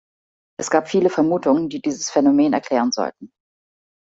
[0.59, 3.31] Es gab viele Vermutungen, die dieses Phänomen erklären sollten.